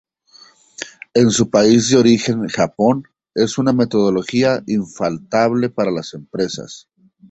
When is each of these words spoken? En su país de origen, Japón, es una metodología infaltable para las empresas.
En 1.13 1.29
su 1.29 1.51
país 1.51 1.91
de 1.91 1.97
origen, 1.97 2.47
Japón, 2.47 3.03
es 3.35 3.59
una 3.59 3.71
metodología 3.71 4.63
infaltable 4.65 5.69
para 5.69 5.91
las 5.91 6.15
empresas. 6.15 6.89